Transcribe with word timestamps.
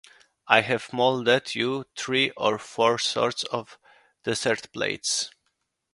I 0.47 0.61
have 0.61 0.91
modeled 0.93 1.53
you 1.53 1.85
three 1.95 2.31
or 2.31 2.57
four 2.57 2.97
sorts 2.97 3.43
of 3.43 3.77
desert 4.23 4.73
plates. 4.73 5.29